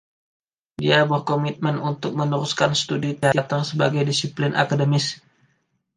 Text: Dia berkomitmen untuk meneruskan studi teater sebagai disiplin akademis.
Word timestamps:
Dia 0.81 0.99
berkomitmen 1.11 1.75
untuk 1.89 2.11
meneruskan 2.19 2.71
studi 2.81 3.11
teater 3.23 3.61
sebagai 3.69 4.01
disiplin 4.09 4.53
akademis. 4.63 5.05